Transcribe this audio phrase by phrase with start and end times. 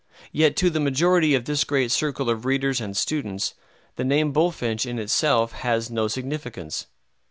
[0.31, 3.53] Yet to the majority of this great circle of readers and students
[3.97, 6.87] the name Bulfinch in itself has no significance.